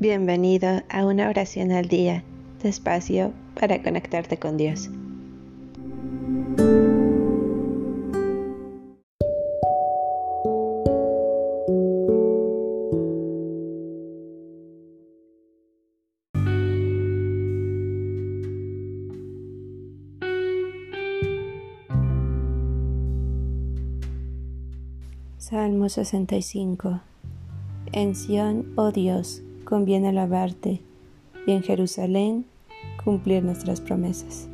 Bienvenido 0.00 0.80
a 0.88 1.04
una 1.04 1.28
oración 1.28 1.72
al 1.72 1.86
día, 1.86 2.24
despacio 2.62 3.34
para 3.54 3.82
conectarte 3.82 4.38
con 4.38 4.56
Dios. 4.56 4.88
Salmo 25.36 25.90
65 25.90 27.02
En 27.92 28.14
Sión, 28.14 28.72
oh 28.76 28.92
Dios, 28.92 29.42
conviene 29.70 30.08
alabarte, 30.08 30.82
y 31.46 31.52
en 31.52 31.62
Jerusalén 31.62 32.44
cumplir 33.04 33.44
nuestras 33.44 33.80
promesas. 33.80 34.48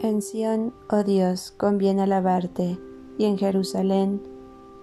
En 0.00 0.22
Sión, 0.22 0.72
oh 0.90 1.04
Dios, 1.04 1.52
conviene 1.58 2.02
alabarte, 2.02 2.78
y 3.18 3.26
en 3.26 3.36
Jerusalén 3.36 4.22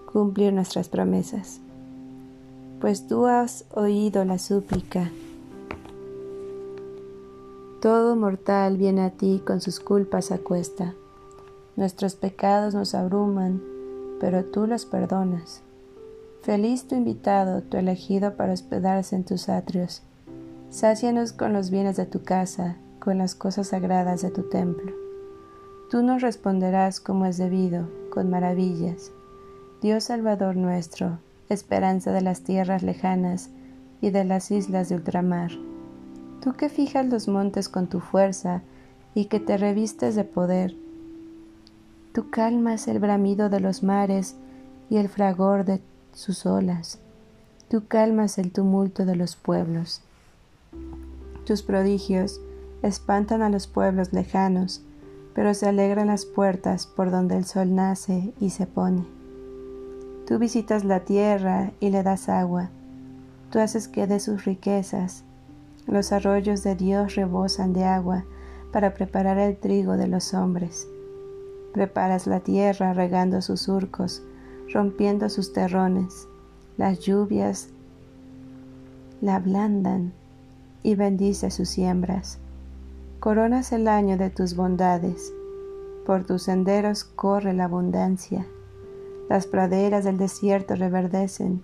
cumplir 0.05 0.53
nuestras 0.53 0.87
promesas 0.87 1.61
pues 2.81 3.05
tú 3.05 3.27
has 3.27 3.65
oído 3.69 4.25
la 4.25 4.39
súplica. 4.39 5.11
Todo 7.79 8.15
mortal 8.15 8.77
viene 8.77 9.03
a 9.03 9.11
ti 9.11 9.41
con 9.45 9.61
sus 9.61 9.79
culpas 9.79 10.31
a 10.31 10.39
cuesta. 10.39 10.95
Nuestros 11.75 12.15
pecados 12.15 12.73
nos 12.73 12.95
abruman, 12.95 13.61
pero 14.19 14.43
tú 14.45 14.65
los 14.65 14.85
perdonas. 14.85 15.61
Feliz 16.41 16.87
tu 16.87 16.95
invitado, 16.95 17.61
tu 17.61 17.77
elegido 17.77 18.35
para 18.35 18.53
hospedarse 18.53 19.15
en 19.15 19.25
tus 19.25 19.47
atrios. 19.47 20.01
Sácianos 20.71 21.33
con 21.33 21.53
los 21.53 21.69
bienes 21.69 21.97
de 21.97 22.07
tu 22.07 22.23
casa, 22.23 22.77
con 22.99 23.19
las 23.19 23.35
cosas 23.35 23.67
sagradas 23.67 24.23
de 24.23 24.31
tu 24.31 24.43
templo. 24.49 24.91
Tú 25.91 26.01
nos 26.01 26.23
responderás 26.23 26.99
como 26.99 27.27
es 27.27 27.37
debido, 27.37 27.87
con 28.09 28.31
maravillas. 28.31 29.11
Dios 29.81 30.05
Salvador 30.05 30.55
nuestro, 30.55 31.19
esperanza 31.53 32.11
de 32.11 32.21
las 32.21 32.41
tierras 32.41 32.83
lejanas 32.83 33.49
y 34.01 34.09
de 34.09 34.25
las 34.25 34.51
islas 34.51 34.89
de 34.89 34.95
ultramar. 34.95 35.51
Tú 36.41 36.53
que 36.53 36.69
fijas 36.69 37.05
los 37.05 37.27
montes 37.27 37.69
con 37.69 37.87
tu 37.87 37.99
fuerza 37.99 38.61
y 39.13 39.25
que 39.25 39.39
te 39.39 39.57
revistes 39.57 40.15
de 40.15 40.23
poder. 40.23 40.75
Tú 42.13 42.29
calmas 42.29 42.87
el 42.87 42.99
bramido 42.99 43.49
de 43.49 43.59
los 43.59 43.83
mares 43.83 44.35
y 44.89 44.97
el 44.97 45.07
fragor 45.07 45.65
de 45.65 45.81
sus 46.13 46.45
olas. 46.45 46.99
Tú 47.69 47.87
calmas 47.87 48.37
el 48.37 48.51
tumulto 48.51 49.05
de 49.05 49.15
los 49.15 49.35
pueblos. 49.35 50.01
Tus 51.45 51.61
prodigios 51.61 52.41
espantan 52.81 53.41
a 53.41 53.49
los 53.49 53.67
pueblos 53.67 54.11
lejanos, 54.13 54.81
pero 55.33 55.53
se 55.53 55.67
alegran 55.67 56.07
las 56.07 56.25
puertas 56.25 56.87
por 56.87 57.11
donde 57.11 57.37
el 57.37 57.45
sol 57.45 57.73
nace 57.73 58.33
y 58.39 58.49
se 58.49 58.67
pone. 58.67 59.20
Tú 60.31 60.39
visitas 60.39 60.85
la 60.85 61.01
tierra 61.01 61.73
y 61.81 61.89
le 61.89 62.03
das 62.03 62.29
agua. 62.29 62.69
Tú 63.49 63.59
haces 63.59 63.89
que 63.89 64.07
dé 64.07 64.21
sus 64.21 64.45
riquezas. 64.45 65.25
Los 65.87 66.13
arroyos 66.13 66.63
de 66.63 66.73
Dios 66.75 67.15
rebosan 67.15 67.73
de 67.73 67.83
agua 67.83 68.23
para 68.71 68.93
preparar 68.93 69.37
el 69.39 69.57
trigo 69.57 69.97
de 69.97 70.07
los 70.07 70.33
hombres. 70.33 70.87
Preparas 71.73 72.27
la 72.27 72.39
tierra 72.39 72.93
regando 72.93 73.41
sus 73.41 73.63
surcos, 73.63 74.23
rompiendo 74.73 75.27
sus 75.27 75.51
terrones. 75.51 76.29
Las 76.77 77.01
lluvias 77.01 77.67
la 79.19 79.35
ablandan 79.35 80.13
y 80.81 80.95
bendice 80.95 81.51
sus 81.51 81.67
siembras. 81.67 82.39
Coronas 83.19 83.73
el 83.73 83.85
año 83.89 84.15
de 84.15 84.29
tus 84.29 84.55
bondades. 84.55 85.33
Por 86.05 86.23
tus 86.23 86.43
senderos 86.43 87.03
corre 87.03 87.51
la 87.53 87.65
abundancia. 87.65 88.47
Las 89.31 89.47
praderas 89.47 90.03
del 90.03 90.17
desierto 90.17 90.75
reverdecen, 90.75 91.63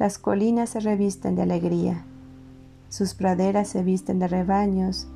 las 0.00 0.18
colinas 0.18 0.70
se 0.70 0.80
revisten 0.80 1.36
de 1.36 1.42
alegría. 1.42 2.04
Sus 2.88 3.14
praderas 3.14 3.68
se 3.68 3.84
visten 3.84 4.18
de 4.18 4.26
rebaños 4.26 5.06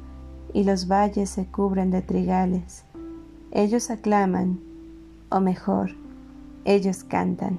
y 0.54 0.62
los 0.62 0.86
valles 0.86 1.28
se 1.28 1.46
cubren 1.46 1.90
de 1.90 2.00
trigales. 2.00 2.84
Ellos 3.50 3.90
aclaman, 3.90 4.60
o 5.28 5.40
mejor, 5.40 5.96
ellos 6.64 7.02
cantan. 7.02 7.58